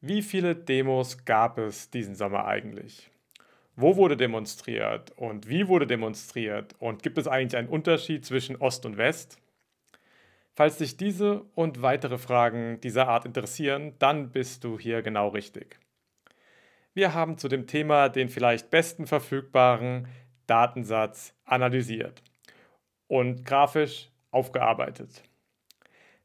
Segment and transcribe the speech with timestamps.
[0.00, 3.10] Wie viele Demos gab es diesen Sommer eigentlich?
[3.74, 8.86] Wo wurde demonstriert und wie wurde demonstriert und gibt es eigentlich einen Unterschied zwischen Ost
[8.86, 9.38] und West?
[10.54, 15.80] Falls dich diese und weitere Fragen dieser Art interessieren, dann bist du hier genau richtig.
[16.94, 20.06] Wir haben zu dem Thema den vielleicht besten verfügbaren
[20.46, 22.22] Datensatz analysiert
[23.08, 25.24] und grafisch aufgearbeitet.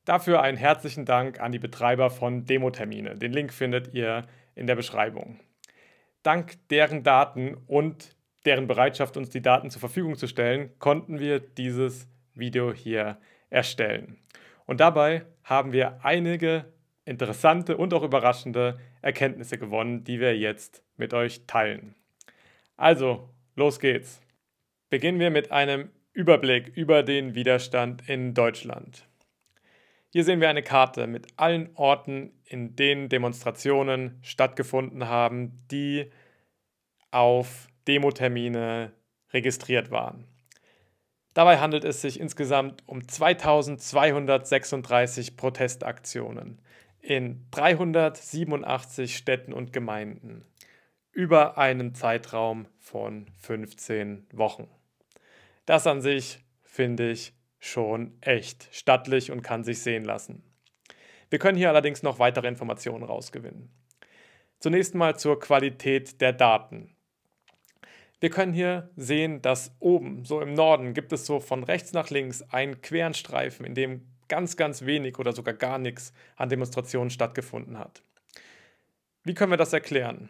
[0.05, 3.15] Dafür einen herzlichen Dank an die Betreiber von Demotermine.
[3.15, 5.39] Den Link findet ihr in der Beschreibung.
[6.23, 11.39] Dank deren Daten und deren Bereitschaft, uns die Daten zur Verfügung zu stellen, konnten wir
[11.39, 13.17] dieses Video hier
[13.49, 14.17] erstellen.
[14.65, 16.65] Und dabei haben wir einige
[17.05, 21.95] interessante und auch überraschende Erkenntnisse gewonnen, die wir jetzt mit euch teilen.
[22.75, 24.21] Also, los geht's.
[24.89, 29.07] Beginnen wir mit einem Überblick über den Widerstand in Deutschland.
[30.13, 36.11] Hier sehen wir eine Karte mit allen Orten, in denen Demonstrationen stattgefunden haben, die
[37.09, 38.93] auf Demotermine
[39.31, 40.27] registriert waren.
[41.33, 46.61] Dabei handelt es sich insgesamt um 2236 Protestaktionen
[46.99, 50.45] in 387 Städten und Gemeinden
[51.11, 54.69] über einen Zeitraum von 15 Wochen.
[55.65, 57.33] Das an sich finde ich
[57.63, 60.43] schon echt stattlich und kann sich sehen lassen.
[61.29, 63.71] Wir können hier allerdings noch weitere Informationen rausgewinnen.
[64.59, 66.95] Zunächst mal zur Qualität der Daten.
[68.19, 72.09] Wir können hier sehen, dass oben, so im Norden, gibt es so von rechts nach
[72.09, 77.09] links einen queren Streifen, in dem ganz, ganz wenig oder sogar gar nichts an Demonstrationen
[77.09, 78.03] stattgefunden hat.
[79.23, 80.29] Wie können wir das erklären?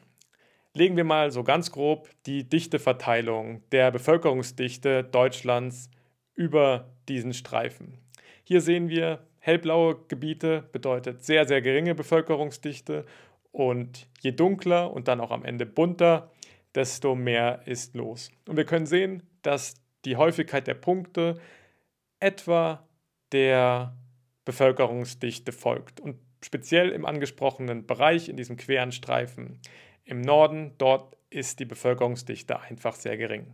[0.74, 5.90] Legen wir mal so ganz grob die Dichteverteilung der Bevölkerungsdichte Deutschlands
[6.36, 7.98] über diesen Streifen.
[8.44, 13.06] Hier sehen wir, hellblaue Gebiete bedeutet sehr, sehr geringe Bevölkerungsdichte
[13.52, 16.32] und je dunkler und dann auch am Ende bunter,
[16.76, 18.32] desto mehr ist los.
[18.48, 19.76] Und wir können sehen, dass
[20.06, 21.40] die Häufigkeit der Punkte
[22.20, 22.88] etwa
[23.32, 23.96] der
[24.46, 26.00] Bevölkerungsdichte folgt.
[26.00, 29.60] Und speziell im angesprochenen Bereich, in diesem queren Streifen
[30.04, 33.54] im Norden, dort ist die Bevölkerungsdichte einfach sehr gering.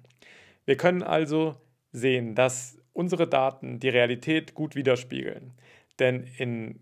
[0.66, 1.56] Wir können also
[1.92, 5.54] sehen, dass unsere Daten die Realität gut widerspiegeln.
[6.00, 6.80] Denn in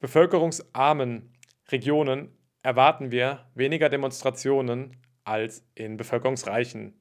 [0.00, 1.32] bevölkerungsarmen
[1.68, 2.30] Regionen
[2.62, 6.94] erwarten wir weniger Demonstrationen als in bevölkerungsreichen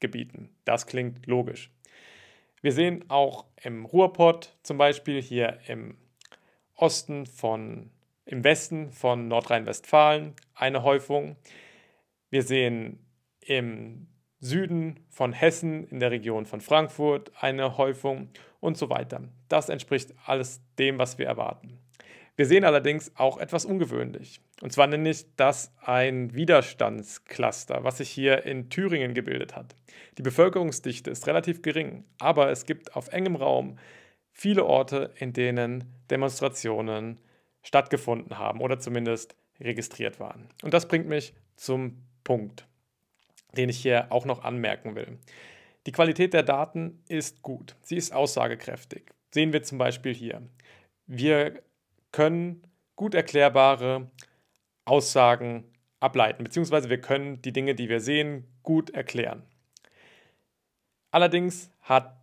[0.00, 0.50] Gebieten.
[0.64, 1.70] Das klingt logisch.
[2.62, 5.96] Wir sehen auch im Ruhrpott zum Beispiel hier im
[6.74, 7.90] Osten von,
[8.24, 11.36] im Westen von Nordrhein-Westfalen eine Häufung.
[12.28, 13.06] Wir sehen
[13.40, 14.08] im
[14.40, 19.22] Süden von Hessen, in der Region von Frankfurt eine Häufung und so weiter.
[19.48, 21.78] Das entspricht alles dem, was wir erwarten.
[22.36, 24.40] Wir sehen allerdings auch etwas ungewöhnlich.
[24.62, 29.76] Und zwar nenne ich das ein Widerstandscluster, was sich hier in Thüringen gebildet hat.
[30.16, 33.78] Die Bevölkerungsdichte ist relativ gering, aber es gibt auf engem Raum
[34.32, 37.20] viele Orte, in denen Demonstrationen
[37.62, 40.48] stattgefunden haben oder zumindest registriert waren.
[40.62, 42.66] Und das bringt mich zum Punkt
[43.56, 45.18] den ich hier auch noch anmerken will.
[45.86, 47.76] Die Qualität der Daten ist gut.
[47.82, 49.10] Sie ist aussagekräftig.
[49.30, 50.42] Sehen wir zum Beispiel hier.
[51.06, 51.62] Wir
[52.12, 52.62] können
[52.96, 54.10] gut erklärbare
[54.84, 55.64] Aussagen
[56.00, 59.42] ableiten, beziehungsweise wir können die Dinge, die wir sehen, gut erklären.
[61.10, 62.16] Allerdings hat,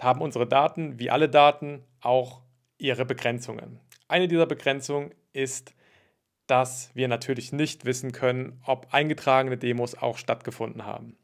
[0.00, 2.42] haben unsere Daten, wie alle Daten, auch
[2.78, 3.78] ihre Begrenzungen.
[4.08, 5.74] Eine dieser Begrenzungen ist
[6.52, 11.16] dass wir natürlich nicht wissen können, ob eingetragene Demos auch stattgefunden haben.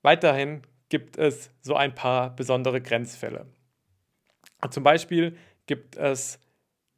[0.00, 3.44] Weiterhin gibt es so ein paar besondere Grenzfälle.
[4.70, 5.36] Zum Beispiel
[5.66, 6.40] gibt es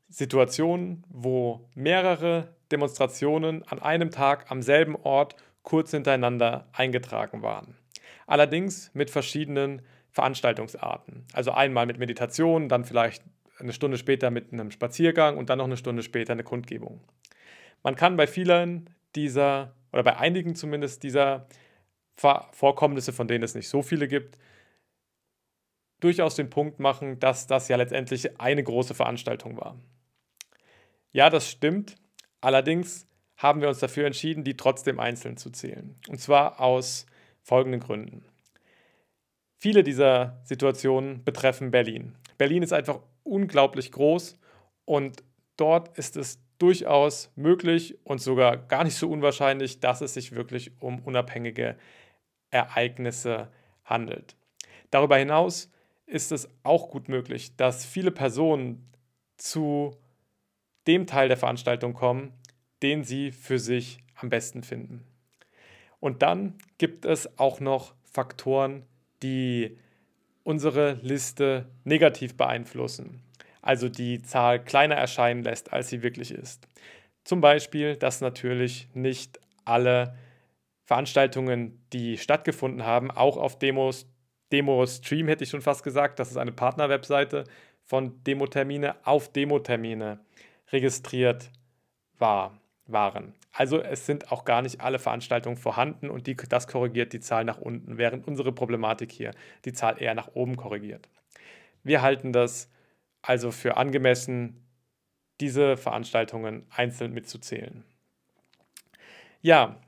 [0.08, 7.76] Situationen, wo mehrere Demonstrationen an einem Tag am selben Ort kurz hintereinander eingetragen waren.
[8.28, 11.24] Allerdings mit verschiedenen Veranstaltungsarten.
[11.32, 13.24] Also einmal mit Meditation, dann vielleicht
[13.58, 17.00] eine Stunde später mit einem Spaziergang und dann noch eine Stunde später eine Kundgebung.
[17.82, 21.46] Man kann bei vielen dieser, oder bei einigen zumindest dieser
[22.16, 24.38] Vorkommnisse, von denen es nicht so viele gibt,
[26.00, 29.78] durchaus den Punkt machen, dass das ja letztendlich eine große Veranstaltung war.
[31.12, 31.96] Ja, das stimmt.
[32.40, 35.98] Allerdings haben wir uns dafür entschieden, die trotzdem einzeln zu zählen.
[36.08, 37.06] Und zwar aus
[37.42, 38.24] folgenden Gründen.
[39.58, 42.16] Viele dieser Situationen betreffen Berlin.
[42.36, 44.38] Berlin ist einfach unglaublich groß
[44.84, 45.22] und
[45.56, 50.72] dort ist es durchaus möglich und sogar gar nicht so unwahrscheinlich, dass es sich wirklich
[50.80, 51.76] um unabhängige
[52.50, 53.50] Ereignisse
[53.84, 54.36] handelt.
[54.90, 55.70] Darüber hinaus
[56.06, 58.90] ist es auch gut möglich, dass viele Personen
[59.36, 59.96] zu
[60.86, 62.32] dem Teil der Veranstaltung kommen,
[62.82, 65.04] den Sie für sich am besten finden.
[66.00, 68.86] Und dann gibt es auch noch Faktoren,
[69.22, 69.78] die
[70.46, 73.20] unsere Liste negativ beeinflussen,
[73.62, 76.68] also die Zahl kleiner erscheinen lässt, als sie wirklich ist.
[77.24, 80.16] Zum Beispiel, dass natürlich nicht alle
[80.84, 84.06] Veranstaltungen, die stattgefunden haben, auch auf Demos,
[84.52, 87.42] Demo Stream hätte ich schon fast gesagt, das ist eine Partnerwebseite
[87.82, 90.20] von Demotermine, auf Demotermine
[90.70, 91.50] registriert
[92.18, 92.56] war,
[92.86, 93.34] waren.
[93.56, 97.46] Also es sind auch gar nicht alle Veranstaltungen vorhanden und die, das korrigiert die Zahl
[97.46, 99.30] nach unten, während unsere Problematik hier
[99.64, 101.08] die Zahl eher nach oben korrigiert.
[101.82, 102.70] Wir halten das
[103.22, 104.62] also für angemessen,
[105.40, 107.82] diese Veranstaltungen einzeln mitzuzählen.
[109.40, 109.80] Ja,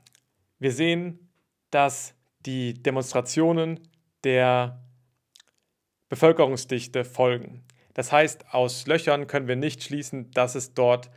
[0.57, 1.29] wir sehen,
[1.69, 2.15] dass
[2.47, 3.87] die Demonstrationen
[4.23, 4.81] der
[6.09, 7.63] Bevölkerungsdichte folgen.
[7.93, 11.11] Das heißt, aus Löchern können wir nicht schließen, dass es dort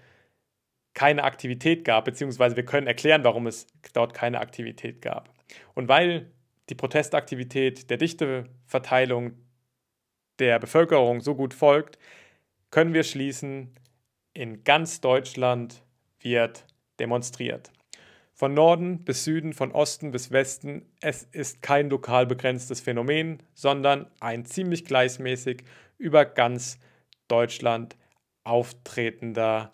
[0.94, 5.32] keine Aktivität gab, beziehungsweise wir können erklären, warum es dort keine Aktivität gab.
[5.74, 6.30] Und weil
[6.68, 9.32] die Protestaktivität der Dichteverteilung
[10.38, 11.98] der Bevölkerung so gut folgt,
[12.70, 13.74] können wir schließen,
[14.34, 15.82] in ganz Deutschland
[16.20, 16.66] wird
[16.98, 17.70] demonstriert.
[18.32, 24.10] Von Norden bis Süden, von Osten bis Westen, es ist kein lokal begrenztes Phänomen, sondern
[24.20, 25.64] ein ziemlich gleichmäßig
[25.98, 26.78] über ganz
[27.28, 27.96] Deutschland
[28.42, 29.72] auftretender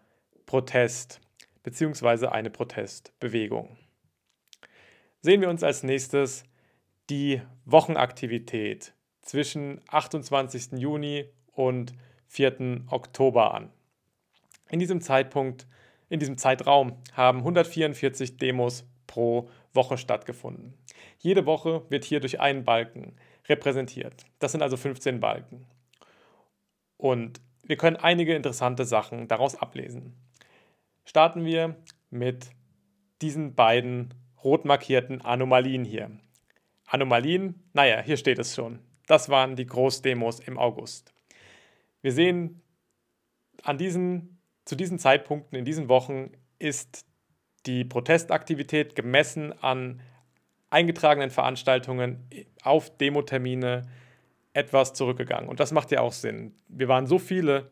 [0.49, 1.21] Protest
[1.63, 2.29] bzw.
[2.29, 3.77] eine Protestbewegung.
[5.21, 6.45] Sehen wir uns als nächstes
[7.11, 10.79] die Wochenaktivität zwischen 28.
[10.79, 11.93] Juni und
[12.29, 12.85] 4.
[12.89, 13.71] Oktober an.
[14.71, 15.67] In diesem Zeitpunkt,
[16.09, 20.73] in diesem Zeitraum haben 144 Demos pro Woche stattgefunden.
[21.19, 23.17] Jede Woche wird hier durch einen Balken
[23.51, 24.25] repräsentiert.
[24.39, 25.67] Das sind also 15 Balken.
[26.97, 30.17] Und wir können einige interessante Sachen daraus ablesen
[31.09, 31.75] starten wir
[32.11, 32.51] mit
[33.23, 34.13] diesen beiden
[34.45, 36.11] rot markierten Anomalien hier.
[36.87, 38.81] Anomalien, naja, hier steht es schon.
[39.07, 41.15] Das waren die Großdemos im August.
[42.03, 42.63] Wir sehen,
[43.63, 47.07] an diesen, zu diesen Zeitpunkten, in diesen Wochen, ist
[47.65, 50.03] die Protestaktivität gemessen an
[50.69, 52.29] eingetragenen Veranstaltungen
[52.63, 53.89] auf Demotermine
[54.53, 55.49] etwas zurückgegangen.
[55.49, 56.55] Und das macht ja auch Sinn.
[56.69, 57.71] Wir waren so viele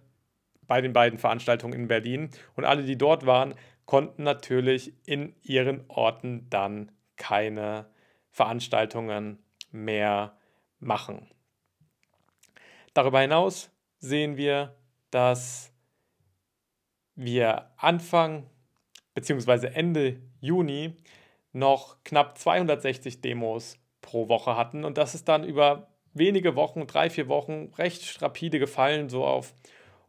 [0.66, 2.30] bei den beiden Veranstaltungen in Berlin.
[2.54, 3.54] Und alle, die dort waren,
[3.84, 7.86] konnten natürlich in ihren Orten dann keine
[8.30, 9.38] Veranstaltungen
[9.70, 10.36] mehr
[10.78, 11.30] machen.
[12.92, 14.74] Darüber hinaus sehen wir,
[15.10, 15.72] dass
[17.14, 18.48] wir Anfang
[19.14, 19.68] bzw.
[19.68, 20.96] Ende Juni
[21.52, 27.10] noch knapp 260 Demos pro Woche hatten und das ist dann über wenige Wochen, drei,
[27.10, 29.54] vier Wochen recht rapide gefallen, so auf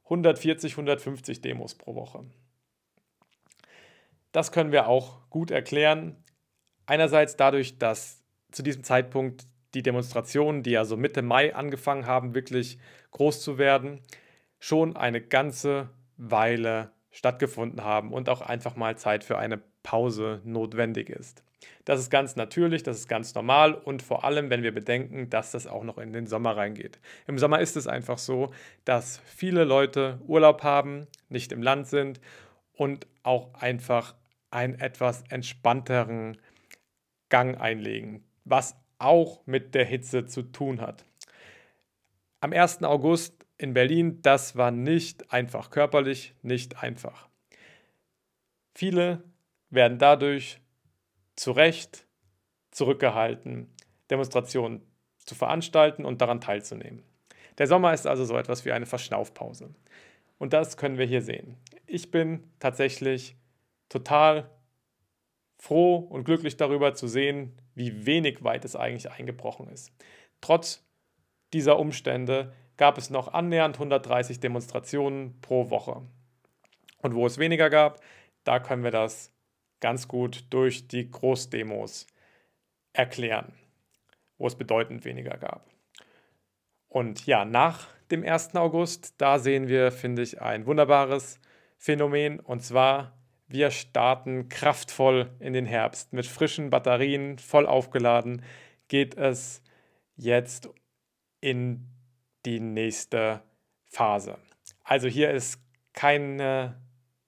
[0.08, 2.26] 140, 150 Demos pro Woche.
[4.32, 6.16] Das können wir auch gut erklären.
[6.86, 12.34] Einerseits dadurch, dass zu diesem Zeitpunkt die Demonstrationen, die ja so Mitte Mai angefangen haben,
[12.34, 12.80] wirklich
[13.12, 14.02] groß zu werden,
[14.60, 21.10] schon eine ganze Weile stattgefunden haben und auch einfach mal Zeit für eine Pause notwendig
[21.10, 21.44] ist.
[21.86, 25.52] Das ist ganz natürlich, das ist ganz normal und vor allem, wenn wir bedenken, dass
[25.52, 27.00] das auch noch in den Sommer reingeht.
[27.28, 28.52] Im Sommer ist es einfach so,
[28.86, 32.20] dass viele Leute Urlaub haben, nicht im Land sind
[32.74, 34.16] und auch einfach
[34.52, 36.38] einen etwas entspannteren
[37.30, 41.06] Gang einlegen, was auch mit der Hitze zu tun hat.
[42.40, 42.84] Am 1.
[42.84, 47.28] August in Berlin, das war nicht einfach, körperlich nicht einfach.
[48.76, 49.24] Viele
[49.70, 50.60] werden dadurch
[51.38, 52.06] zu Recht
[52.72, 53.74] zurückgehalten,
[54.10, 54.82] Demonstrationen
[55.20, 57.04] zu veranstalten und daran teilzunehmen.
[57.58, 59.74] Der Sommer ist also so etwas wie eine Verschnaufpause.
[60.38, 61.58] Und das können wir hier sehen.
[61.86, 63.36] Ich bin tatsächlich
[63.90, 64.50] total
[65.58, 69.92] froh und glücklich darüber zu sehen, wie wenig weit es eigentlich eingebrochen ist.
[70.42, 70.86] Trotz
[71.54, 76.04] dieser Umstände gab es noch annähernd 130 Demonstrationen pro Woche.
[77.02, 78.02] Und wo es weniger gab,
[78.44, 79.32] da können wir das
[79.80, 82.08] ganz gut durch die Großdemos
[82.94, 83.54] erklären,
[84.38, 85.70] wo es bedeutend weniger gab.
[86.88, 88.56] Und ja, nach dem 1.
[88.56, 91.40] August, da sehen wir, finde ich, ein wunderbares
[91.78, 92.40] Phänomen.
[92.40, 93.18] Und zwar,
[93.48, 96.14] wir starten kraftvoll in den Herbst.
[96.14, 98.44] Mit frischen Batterien, voll aufgeladen,
[98.88, 99.62] geht es
[100.16, 100.70] jetzt
[101.42, 101.88] in
[102.46, 103.44] die nächste
[103.86, 104.38] Phase.
[104.84, 105.60] Also hier ist
[105.94, 106.82] keine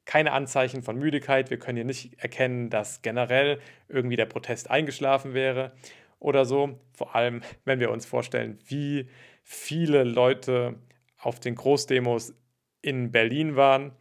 [0.10, 1.51] keine Anzeichen von Müdigkeit.
[1.51, 5.72] Wir können hier nicht erkennen, dass generell irgendwie der Protest eingeschlafen wäre
[6.18, 6.80] oder so.
[6.94, 9.08] Vor allem, wenn wir uns vorstellen, wie
[9.44, 10.80] viele Leute
[11.20, 12.34] auf den Großdemos
[12.82, 13.92] in Berlin waren.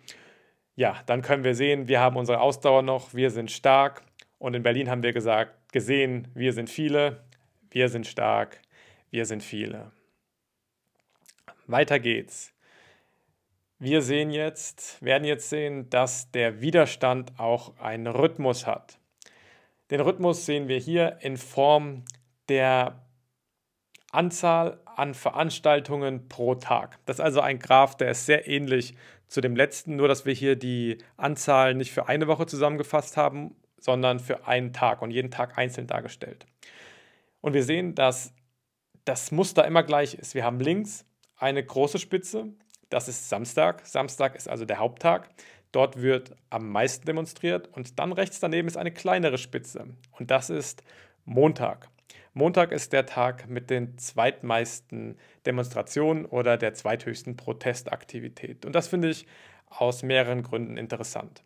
[0.76, 4.02] ja, dann können wir sehen, wir haben unsere Ausdauer noch, wir sind stark.
[4.38, 7.22] Und in Berlin haben wir gesagt, gesehen, wir sind viele,
[7.70, 8.62] wir sind stark,
[9.10, 9.92] wir sind viele.
[11.66, 12.54] Weiter geht's.
[13.80, 18.98] Wir sehen jetzt, werden jetzt sehen, dass der Widerstand auch einen Rhythmus hat.
[19.92, 22.04] Den Rhythmus sehen wir hier in Form
[22.48, 23.06] der
[24.10, 26.98] Anzahl an Veranstaltungen pro Tag.
[27.06, 28.94] Das ist also ein Graph, der ist sehr ähnlich
[29.28, 33.54] zu dem letzten, nur dass wir hier die Anzahl nicht für eine Woche zusammengefasst haben,
[33.78, 36.46] sondern für einen Tag und jeden Tag einzeln dargestellt.
[37.40, 38.32] Und wir sehen, dass
[39.04, 40.34] das Muster immer gleich ist.
[40.34, 41.04] Wir haben links
[41.36, 42.48] eine große Spitze,
[42.90, 43.86] das ist Samstag.
[43.86, 45.28] Samstag ist also der Haupttag.
[45.72, 50.48] Dort wird am meisten demonstriert und dann rechts daneben ist eine kleinere Spitze und das
[50.48, 50.82] ist
[51.26, 51.90] Montag.
[52.32, 58.64] Montag ist der Tag mit den zweitmeisten Demonstrationen oder der zweithöchsten Protestaktivität.
[58.64, 59.26] Und das finde ich
[59.66, 61.42] aus mehreren Gründen interessant.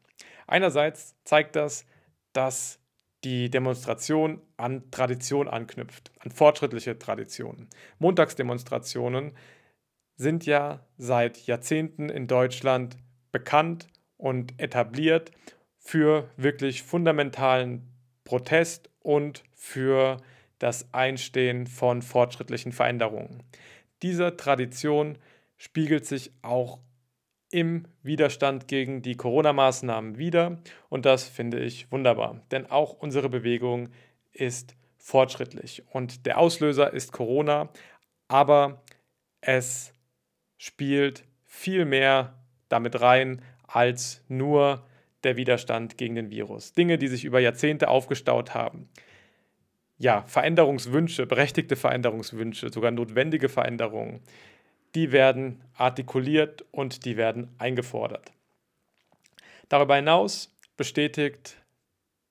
[0.46, 1.87] Einerseits zeigt das,
[2.32, 2.78] dass
[3.25, 7.68] die Demonstration an Tradition anknüpft, an fortschrittliche Traditionen.
[7.99, 9.32] Montagsdemonstrationen
[10.16, 12.97] sind ja seit Jahrzehnten in Deutschland
[13.33, 15.33] bekannt und etabliert
[15.78, 17.88] für wirklich fundamentalen
[18.25, 20.19] Protest und für
[20.59, 23.42] das Einstehen von fortschrittlichen Veränderungen.
[24.02, 25.19] Diese Tradition
[25.57, 26.78] spiegelt sich auch
[27.50, 33.90] im Widerstand gegen die Corona-Maßnahmen wider und das finde ich wunderbar, denn auch unsere Bewegung
[34.33, 37.69] ist fortschrittlich und der Auslöser ist Corona,
[38.28, 38.83] aber
[39.40, 39.91] es
[40.62, 42.35] spielt viel mehr
[42.69, 44.87] damit rein als nur
[45.25, 46.73] der Widerstand gegen den Virus.
[46.73, 48.88] Dinge, die sich über Jahrzehnte aufgestaut haben.
[49.99, 54.21] Ja, Veränderungswünsche, berechtigte Veränderungswünsche, sogar notwendige Veränderungen,
[54.95, 58.31] die werden artikuliert und die werden eingefordert.
[59.69, 61.57] Darüber hinaus bestätigt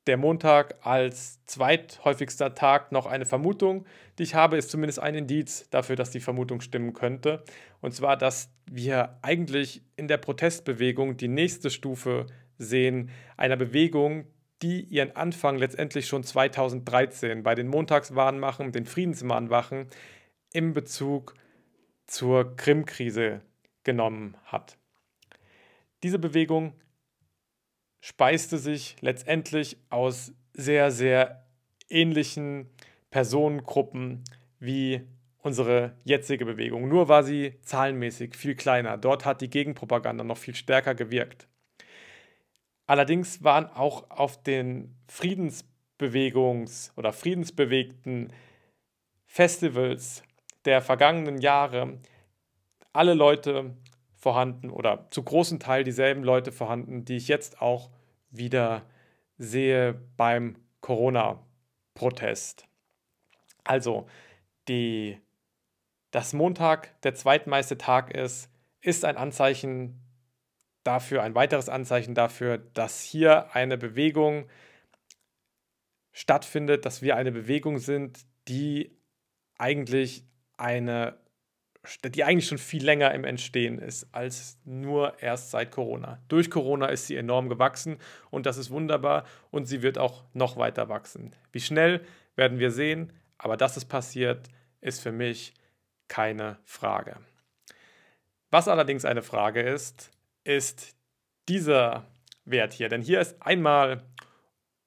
[0.07, 3.85] der Montag als zweithäufigster Tag noch eine Vermutung,
[4.17, 7.43] die ich habe, ist zumindest ein Indiz dafür, dass die Vermutung stimmen könnte.
[7.81, 12.25] Und zwar, dass wir eigentlich in der Protestbewegung die nächste Stufe
[12.57, 14.25] sehen, einer Bewegung,
[14.61, 19.87] die ihren Anfang letztendlich schon 2013 bei den Montagswarnmachen, den Friedensmahnwachen
[20.53, 21.35] im Bezug
[22.05, 23.41] zur Krim-Krise
[23.83, 24.77] genommen hat.
[26.03, 26.73] Diese Bewegung
[28.01, 31.45] speiste sich letztendlich aus sehr, sehr
[31.89, 32.69] ähnlichen
[33.11, 34.23] Personengruppen
[34.59, 35.01] wie
[35.37, 36.87] unsere jetzige Bewegung.
[36.87, 38.97] Nur war sie zahlenmäßig viel kleiner.
[38.97, 41.47] Dort hat die Gegenpropaganda noch viel stärker gewirkt.
[42.85, 48.33] Allerdings waren auch auf den Friedensbewegungs- oder friedensbewegten
[49.25, 50.23] Festivals
[50.65, 51.99] der vergangenen Jahre
[52.93, 53.75] alle Leute
[54.21, 57.89] vorhanden oder zu großen Teil dieselben Leute vorhanden, die ich jetzt auch
[58.29, 58.83] wieder
[59.39, 62.67] sehe beim Corona-Protest.
[63.63, 64.07] Also,
[64.67, 65.19] die,
[66.11, 68.51] dass Montag der zweitmeiste Tag ist,
[68.81, 69.99] ist ein Anzeichen
[70.83, 74.47] dafür, ein weiteres Anzeichen dafür, dass hier eine Bewegung
[76.11, 78.95] stattfindet, dass wir eine Bewegung sind, die
[79.57, 80.25] eigentlich
[80.57, 81.17] eine
[82.05, 86.19] die eigentlich schon viel länger im Entstehen ist als nur erst seit Corona.
[86.27, 87.97] Durch Corona ist sie enorm gewachsen
[88.29, 91.35] und das ist wunderbar und sie wird auch noch weiter wachsen.
[91.51, 92.01] Wie schnell
[92.35, 94.47] werden wir sehen, aber dass es passiert,
[94.79, 95.53] ist für mich
[96.07, 97.17] keine Frage.
[98.51, 100.11] Was allerdings eine Frage ist,
[100.43, 100.95] ist
[101.47, 102.05] dieser
[102.45, 102.89] Wert hier.
[102.89, 104.03] Denn hier ist einmal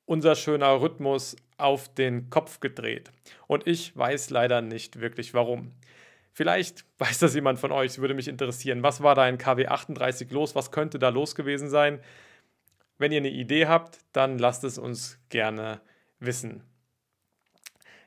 [0.05, 3.11] unser schöner Rhythmus auf den Kopf gedreht.
[3.47, 5.73] Und ich weiß leider nicht wirklich warum.
[6.35, 8.83] Vielleicht weiß das jemand von euch, würde mich interessieren.
[8.83, 10.55] Was war da in KW 38 los?
[10.55, 12.01] Was könnte da los gewesen sein?
[12.99, 15.81] Wenn ihr eine Idee habt, dann lasst es uns gerne
[16.19, 16.63] wissen.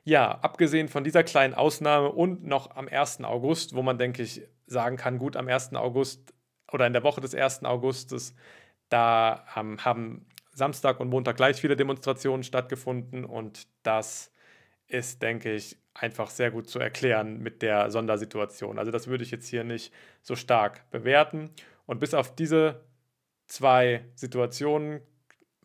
[0.04, 3.24] Ja, abgesehen von dieser kleinen Ausnahme und noch am 1.
[3.26, 5.74] August, wo man, denke ich, sagen kann, gut, am 1.
[5.74, 6.34] August
[6.72, 7.66] oder in der Woche des 1.
[7.66, 8.34] Augustes,
[8.88, 14.32] da ähm, haben Samstag und Montag gleich viele Demonstrationen stattgefunden und das
[14.88, 18.80] ist, denke ich, einfach sehr gut zu erklären mit der Sondersituation.
[18.80, 21.50] Also das würde ich jetzt hier nicht so stark bewerten.
[21.86, 22.84] Und bis auf diese
[23.48, 25.02] zwei Situationen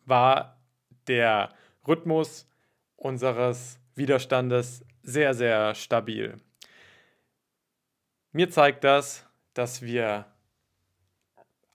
[0.05, 0.59] war
[1.07, 1.49] der
[1.87, 2.49] Rhythmus
[2.95, 6.37] unseres Widerstandes sehr, sehr stabil.
[8.31, 10.25] Mir zeigt das, dass wir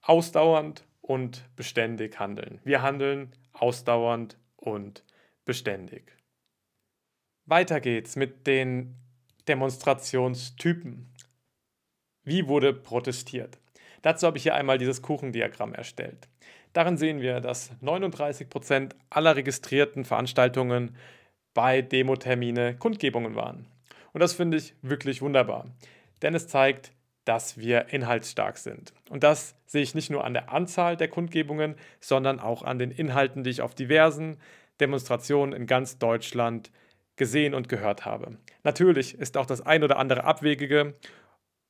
[0.01, 2.59] ausdauernd und beständig handeln.
[2.63, 5.05] Wir handeln ausdauernd und
[5.45, 6.18] beständig.
[7.49, 8.95] Weiter geht's mit den
[9.47, 11.11] Demonstrationstypen.
[12.23, 13.57] Wie wurde protestiert?
[14.03, 16.27] Dazu habe ich hier einmal dieses Kuchendiagramm erstellt.
[16.73, 20.95] Darin sehen wir, dass 39 Prozent aller registrierten Veranstaltungen
[21.55, 23.65] bei Demotermine Kundgebungen waren.
[24.13, 25.65] Und das finde ich wirklich wunderbar,
[26.21, 26.91] denn es zeigt,
[27.25, 28.93] dass wir inhaltsstark sind.
[29.09, 32.91] Und das sehe ich nicht nur an der Anzahl der Kundgebungen, sondern auch an den
[32.91, 34.37] Inhalten, die ich auf diversen
[34.79, 36.71] Demonstrationen in ganz Deutschland
[37.19, 38.37] gesehen und gehört habe.
[38.63, 40.95] Natürlich ist auch das ein oder andere Abwegige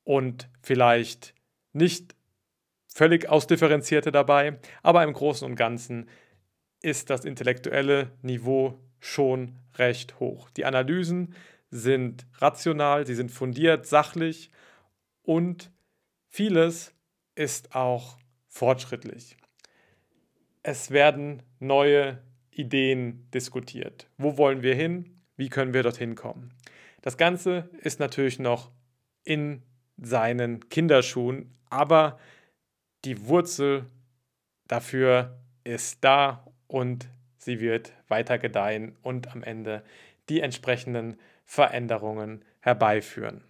[0.04, 1.34] und vielleicht
[1.72, 2.14] nicht
[2.86, 6.08] völlig ausdifferenzierte dabei, aber im Großen und Ganzen
[6.82, 10.50] ist das intellektuelle Niveau schon recht hoch.
[10.50, 11.34] Die Analysen
[11.70, 14.50] sind rational, sie sind fundiert, sachlich
[15.22, 15.72] und
[16.28, 16.94] vieles
[17.34, 19.36] ist auch fortschrittlich.
[20.62, 24.08] Es werden neue Ideen diskutiert.
[24.16, 25.19] Wo wollen wir hin?
[25.40, 26.52] Wie können wir dorthin kommen?
[27.00, 28.70] Das Ganze ist natürlich noch
[29.24, 29.62] in
[29.96, 32.18] seinen Kinderschuhen, aber
[33.06, 33.86] die Wurzel
[34.68, 39.82] dafür ist da und sie wird weiter gedeihen und am Ende
[40.28, 43.42] die entsprechenden Veränderungen herbeiführen.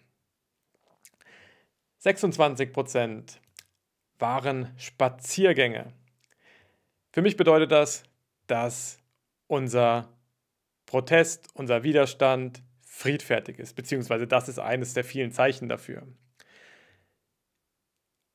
[1.99, 3.40] 26 Prozent
[4.20, 5.92] waren Spaziergänge.
[7.11, 8.04] Für mich bedeutet das,
[8.47, 9.00] dass
[9.49, 10.09] unser
[10.90, 16.02] Protest, unser Widerstand friedfertig ist, beziehungsweise das ist eines der vielen Zeichen dafür.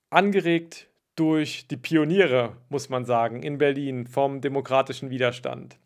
[0.09, 5.77] Angeregt durch die Pioniere, muss man sagen, in Berlin vom demokratischen Widerstand,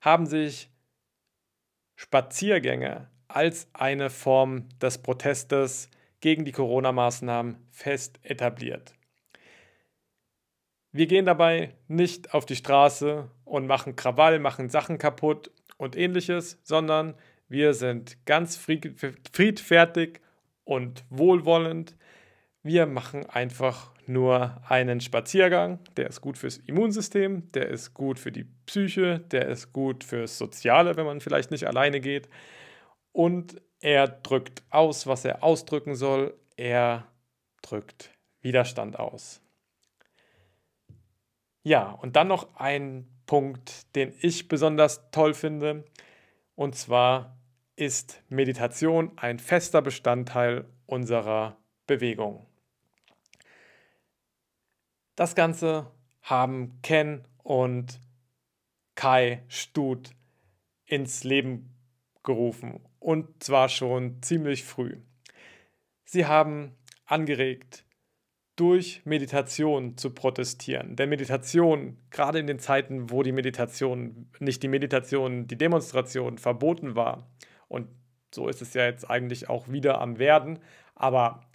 [0.00, 0.68] haben sich
[1.94, 8.92] Spaziergänge als eine Form des Protestes gegen die Corona-Maßnahmen fest etabliert.
[10.90, 16.58] Wir gehen dabei nicht auf die Straße und machen Krawall, machen Sachen kaputt und ähnliches,
[16.62, 17.14] sondern
[17.48, 20.20] wir sind ganz friedfertig
[20.64, 21.96] und wohlwollend.
[22.62, 28.32] Wir machen einfach nur einen Spaziergang, der ist gut fürs Immunsystem, der ist gut für
[28.32, 32.28] die Psyche, der ist gut fürs Soziale, wenn man vielleicht nicht alleine geht.
[33.12, 36.34] Und er drückt aus, was er ausdrücken soll.
[36.56, 37.06] Er
[37.62, 38.10] drückt
[38.40, 39.40] Widerstand aus.
[41.62, 45.84] Ja, und dann noch ein Punkt, den ich besonders toll finde.
[46.56, 47.36] Und zwar
[47.76, 52.44] ist Meditation ein fester Bestandteil unserer Bewegung.
[55.14, 58.00] Das Ganze haben Ken und
[58.96, 60.10] Kai Stut
[60.86, 61.76] ins Leben
[62.24, 64.96] gerufen und zwar schon ziemlich früh.
[66.04, 67.84] Sie haben angeregt,
[68.58, 70.96] durch Meditation zu protestieren.
[70.96, 76.96] Denn Meditation, gerade in den Zeiten, wo die Meditation, nicht die Meditation, die Demonstration verboten
[76.96, 77.30] war,
[77.68, 77.88] und
[78.34, 80.58] so ist es ja jetzt eigentlich auch wieder am Werden,
[80.96, 81.48] aber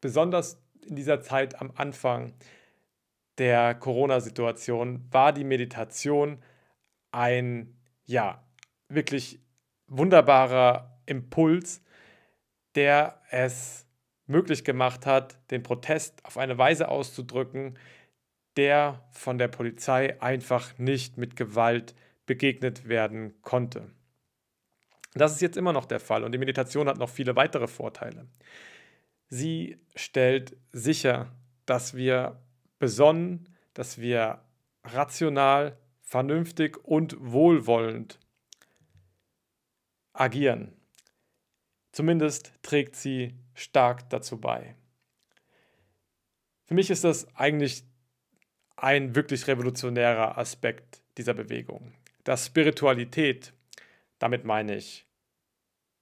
[0.00, 2.32] besonders in dieser Zeit am Anfang
[3.38, 6.42] der Corona-Situation war die Meditation
[7.10, 8.44] ein, ja,
[8.88, 9.40] wirklich
[9.88, 11.82] wunderbarer Impuls,
[12.76, 13.87] der es
[14.28, 17.78] möglich gemacht hat, den Protest auf eine Weise auszudrücken,
[18.56, 21.94] der von der Polizei einfach nicht mit Gewalt
[22.26, 23.90] begegnet werden konnte.
[25.14, 28.28] Das ist jetzt immer noch der Fall und die Meditation hat noch viele weitere Vorteile.
[29.28, 31.32] Sie stellt sicher,
[31.66, 32.40] dass wir
[32.78, 34.42] besonnen, dass wir
[34.84, 38.18] rational, vernünftig und wohlwollend
[40.12, 40.74] agieren.
[41.92, 44.74] Zumindest trägt sie stark dazu bei.
[46.66, 47.84] Für mich ist das eigentlich
[48.76, 51.92] ein wirklich revolutionärer Aspekt dieser Bewegung.
[52.24, 53.52] Dass Spiritualität,
[54.18, 55.06] damit meine ich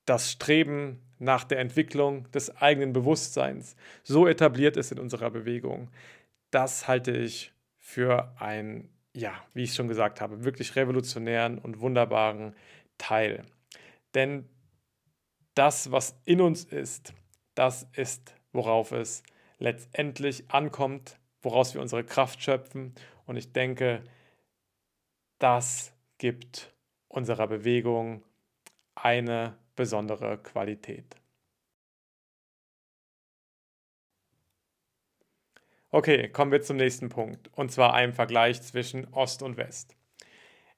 [0.05, 5.91] das Streben nach der Entwicklung des eigenen Bewusstseins, so etabliert ist in unserer Bewegung.
[6.51, 12.55] Das halte ich für einen, ja, wie ich schon gesagt habe, wirklich revolutionären und wunderbaren
[12.99, 13.45] Teil.
[14.15, 14.49] Denn
[15.55, 17.15] das, was in uns ist,
[17.57, 19.25] das ist, worauf es
[19.59, 22.95] letztendlich ankommt, woraus wir unsere Kraft schöpfen.
[23.25, 24.05] Und ich denke,
[25.39, 26.73] das gibt
[27.09, 28.23] unserer Bewegung
[28.95, 31.17] eine besondere Qualität.
[35.91, 39.97] Okay, kommen wir zum nächsten Punkt, und zwar einem Vergleich zwischen Ost und West.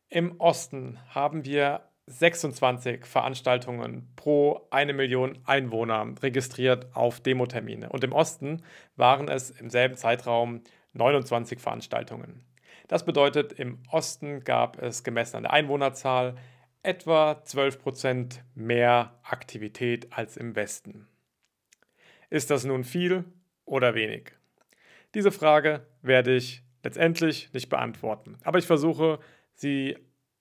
[0.08, 7.90] Im Osten haben wir 26 Veranstaltungen pro eine Million Einwohner registriert auf Demotermine.
[7.90, 8.62] Und im Osten
[8.96, 10.62] waren es im selben Zeitraum
[10.94, 12.44] 29 Veranstaltungen.
[12.88, 16.36] Das bedeutet, im Osten gab es gemessen an der Einwohnerzahl
[16.82, 21.06] etwa 12 Prozent mehr Aktivität als im Westen.
[22.30, 23.24] Ist das nun viel
[23.66, 24.32] oder wenig?
[25.14, 28.38] Diese Frage werde ich letztendlich nicht beantworten.
[28.44, 29.18] Aber ich versuche,
[29.54, 29.98] sie,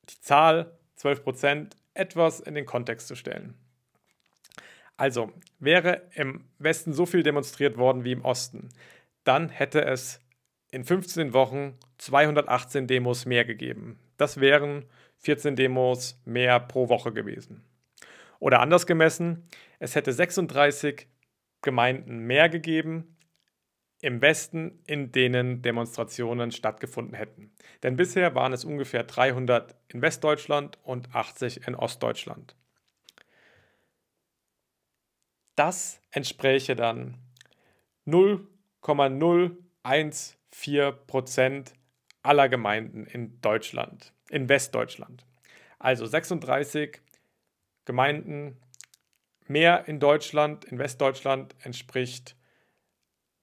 [0.09, 3.55] die Zahl 12% etwas in den Kontext zu stellen.
[4.97, 8.69] Also, wäre im Westen so viel demonstriert worden wie im Osten,
[9.23, 10.21] dann hätte es
[10.71, 13.99] in 15 Wochen 218 Demos mehr gegeben.
[14.17, 14.85] Das wären
[15.19, 17.63] 14 Demos mehr pro Woche gewesen.
[18.39, 19.47] Oder anders gemessen,
[19.79, 21.07] es hätte 36
[21.61, 23.16] Gemeinden mehr gegeben
[24.01, 27.51] im Westen, in denen Demonstrationen stattgefunden hätten.
[27.83, 32.55] Denn bisher waren es ungefähr 300 in Westdeutschland und 80 in Ostdeutschland.
[35.55, 37.17] Das entspräche dann
[38.05, 41.73] 0,014 Prozent
[42.21, 45.25] aller Gemeinden in Deutschland, in Westdeutschland.
[45.79, 47.01] Also 36
[47.85, 48.57] Gemeinden
[49.47, 52.35] mehr in Deutschland, in Westdeutschland entspricht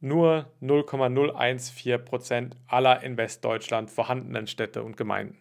[0.04, 5.40] nur 0,014 Prozent aller in Westdeutschland vorhandenen Städte und Gemeinden.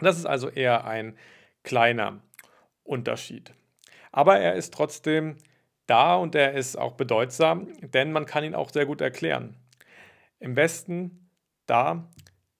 [0.00, 1.16] Das ist also eher ein
[1.62, 2.20] kleiner
[2.84, 3.54] Unterschied.
[4.10, 5.38] Aber er ist trotzdem
[5.86, 9.56] da und er ist auch bedeutsam, denn man kann ihn auch sehr gut erklären.
[10.38, 11.30] Im Westen,
[11.64, 12.10] da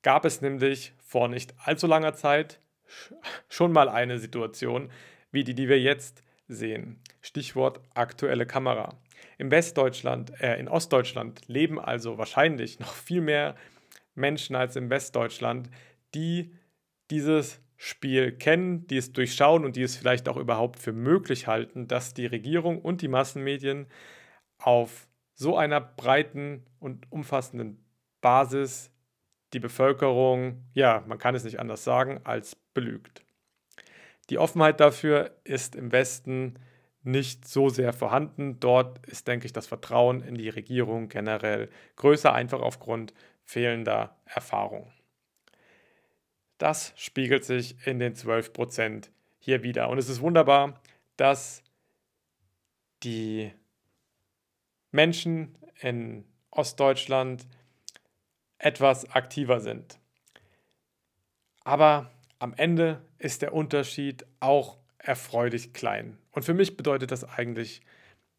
[0.00, 2.60] gab es nämlich vor nicht allzu langer Zeit
[3.50, 4.90] schon mal eine Situation,
[5.30, 6.98] wie die, die wir jetzt sehen.
[7.20, 8.96] Stichwort aktuelle Kamera.
[9.38, 13.54] Im Westdeutschland, äh, in Ostdeutschland leben also wahrscheinlich noch viel mehr
[14.14, 15.70] Menschen als im Westdeutschland,
[16.14, 16.52] die
[17.10, 21.88] dieses Spiel kennen, die es durchschauen und die es vielleicht auch überhaupt für möglich halten,
[21.88, 23.86] dass die Regierung und die Massenmedien
[24.58, 27.84] auf so einer breiten und umfassenden
[28.20, 28.92] Basis
[29.52, 33.24] die Bevölkerung, ja, man kann es nicht anders sagen, als belügt.
[34.30, 36.54] Die Offenheit dafür ist im Westen
[37.02, 38.60] nicht so sehr vorhanden.
[38.60, 43.12] Dort ist, denke ich, das Vertrauen in die Regierung generell größer, einfach aufgrund
[43.44, 44.92] fehlender Erfahrung.
[46.58, 49.88] Das spiegelt sich in den 12 Prozent hier wieder.
[49.88, 50.80] Und es ist wunderbar,
[51.16, 51.64] dass
[53.02, 53.52] die
[54.92, 57.46] Menschen in Ostdeutschland
[58.58, 59.98] etwas aktiver sind.
[61.64, 66.18] Aber am Ende ist der Unterschied auch erfreulich klein.
[66.30, 67.82] Und für mich bedeutet das eigentlich,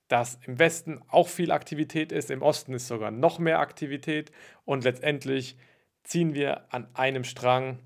[0.07, 4.31] dass im Westen auch viel Aktivität ist, im Osten ist sogar noch mehr Aktivität
[4.65, 5.57] und letztendlich
[6.03, 7.79] ziehen wir an einem Strang.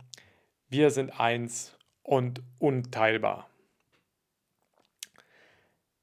[0.67, 3.49] Wir sind eins und unteilbar.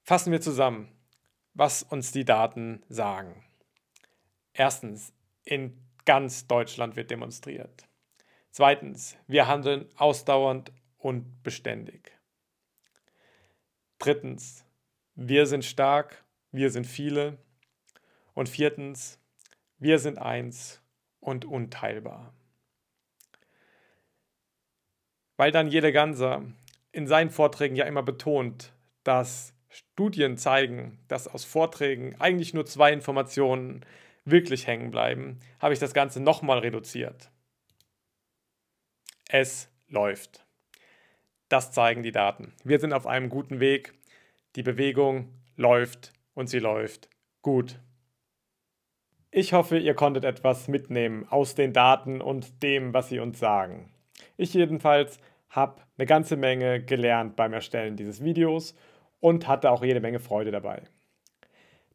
[0.02, 0.88] Fassen wir zusammen,
[1.54, 3.44] was uns die Daten sagen.
[4.52, 5.12] Erstens,
[5.44, 7.88] in ganz Deutschland wird demonstriert.
[8.50, 12.12] Zweitens, wir handeln ausdauernd und beständig.
[14.04, 14.66] Drittens,
[15.14, 17.38] wir sind stark, wir sind viele.
[18.34, 19.18] Und viertens,
[19.78, 20.82] wir sind eins
[21.20, 22.34] und unteilbar.
[25.38, 26.42] Weil dann jeder Ganser
[26.92, 32.92] in seinen Vorträgen ja immer betont, dass Studien zeigen, dass aus Vorträgen eigentlich nur zwei
[32.92, 33.86] Informationen
[34.26, 37.30] wirklich hängen bleiben, habe ich das Ganze nochmal reduziert.
[39.30, 40.43] Es läuft.
[41.48, 42.52] Das zeigen die Daten.
[42.64, 43.94] Wir sind auf einem guten Weg.
[44.57, 47.09] Die Bewegung läuft und sie läuft
[47.42, 47.78] gut.
[49.30, 53.90] Ich hoffe, ihr konntet etwas mitnehmen aus den Daten und dem, was sie uns sagen.
[54.37, 55.18] Ich jedenfalls
[55.50, 58.74] habe eine ganze Menge gelernt beim Erstellen dieses Videos
[59.20, 60.83] und hatte auch jede Menge Freude dabei.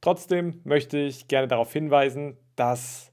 [0.02, 3.12] Trotzdem möchte ich gerne darauf hinweisen, dass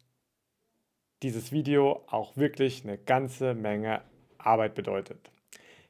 [1.23, 4.03] dieses Video auch wirklich eine ganze Menge
[4.39, 5.31] Arbeit bedeutet.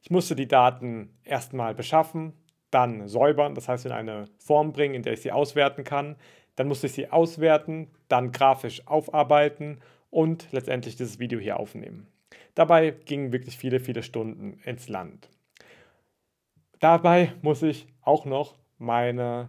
[0.06, 2.32] Ich musste die Daten erstmal beschaffen,
[2.70, 6.14] dann säubern, das heißt in eine Form bringen, in der ich sie auswerten kann.
[6.54, 12.06] Dann musste ich sie auswerten, dann grafisch aufarbeiten und letztendlich dieses Video hier aufnehmen.
[12.54, 15.28] Dabei gingen wirklich viele, viele Stunden ins Land.
[16.78, 19.48] Dabei muss ich auch noch meine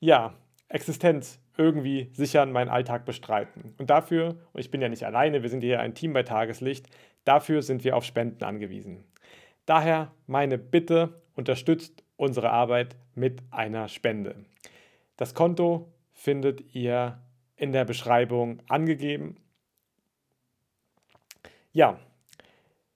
[0.00, 0.34] ja,
[0.68, 3.74] Existenz irgendwie sichern, meinen Alltag bestreiten.
[3.78, 6.90] Und dafür, und ich bin ja nicht alleine, wir sind hier ein Team bei Tageslicht,
[7.24, 9.06] dafür sind wir auf Spenden angewiesen.
[9.68, 14.46] Daher meine Bitte, unterstützt unsere Arbeit mit einer Spende.
[15.18, 17.20] Das Konto findet ihr
[17.54, 19.36] in der Beschreibung angegeben.
[21.72, 22.00] Ja,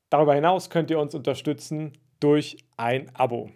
[0.08, 3.50] darüber hinaus könnt ihr uns unterstützen durch ein Abo.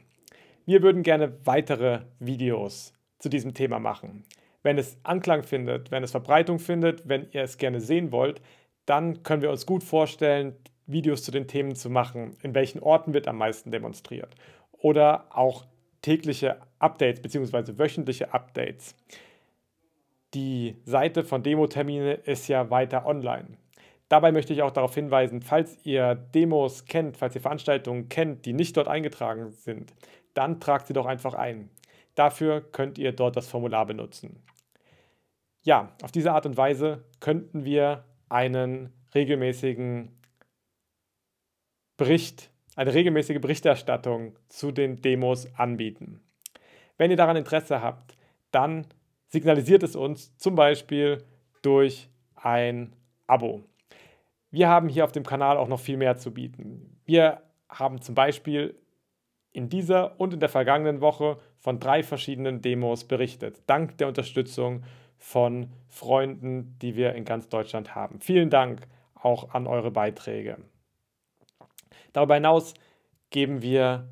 [0.66, 4.24] Wir würden gerne weitere Videos zu diesem Thema machen.
[4.62, 8.42] Wenn es Anklang findet, wenn es Verbreitung findet, wenn ihr es gerne sehen wollt,
[8.84, 10.54] dann können wir uns gut vorstellen,
[10.86, 14.34] Videos zu den Themen zu machen, in welchen Orten wird am meisten demonstriert
[14.72, 15.66] oder auch
[16.02, 17.78] tägliche Updates bzw.
[17.78, 18.94] wöchentliche Updates.
[20.34, 23.56] Die Seite von Demo-Termine ist ja weiter online.
[24.08, 28.52] Dabei möchte ich auch darauf hinweisen, falls ihr Demos kennt, falls ihr Veranstaltungen kennt, die
[28.52, 29.94] nicht dort eingetragen sind,
[30.34, 31.70] dann tragt sie doch einfach ein.
[32.14, 34.42] Dafür könnt ihr dort das Formular benutzen.
[35.62, 40.16] Ja, auf diese Art und Weise könnten wir einen regelmäßigen
[41.96, 46.20] Bericht, eine regelmäßige Berichterstattung zu den Demos anbieten.
[46.98, 48.16] Wenn ihr daran Interesse habt,
[48.50, 48.86] dann
[49.28, 51.24] signalisiert es uns zum Beispiel
[51.62, 52.94] durch ein
[53.26, 53.62] Abo.
[54.50, 57.00] Wir haben hier auf dem Kanal auch noch viel mehr zu bieten.
[57.04, 58.78] Wir haben zum Beispiel
[59.52, 64.84] in dieser und in der vergangenen Woche von drei verschiedenen Demos berichtet, dank der Unterstützung
[65.18, 68.20] von Freunden, die wir in ganz Deutschland haben.
[68.20, 70.58] Vielen Dank auch an eure Beiträge.
[72.16, 72.72] Darüber hinaus
[73.28, 74.08] geben wir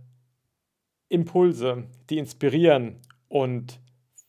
[1.08, 3.80] Impulse, die inspirieren und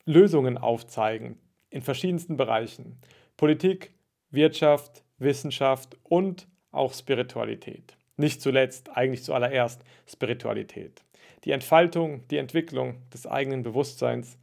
[0.06, 2.98] Lösungen aufzeigen in verschiedensten Bereichen.
[3.36, 3.92] Politik,
[4.30, 7.98] Wirtschaft, Wissenschaft und auch Spiritualität.
[8.16, 11.04] Nicht zuletzt, eigentlich zuallererst Spiritualität.
[11.44, 14.38] Die Entfaltung, die Entwicklung des eigenen Bewusstseins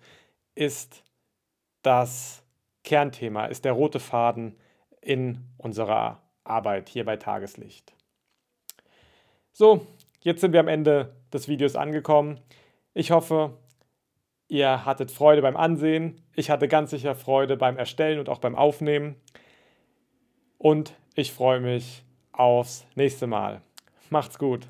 [0.54, 1.04] ist
[1.82, 2.44] das
[2.84, 4.60] Kernthema, ist der rote Faden
[5.02, 7.96] in unserer Arbeit hier bei Tageslicht.
[9.56, 9.86] So,
[10.22, 12.40] jetzt sind wir am Ende des Videos angekommen.
[12.96, 13.56] Ich hoffe,
[14.48, 16.20] ihr hattet Freude beim Ansehen.
[16.36, 19.16] Ich hatte ganz sicher Freude beim Erstellen und auch beim Aufnehmen.
[20.58, 23.62] Und ich freue mich aufs nächste Mal.
[24.10, 24.68] Macht's gut.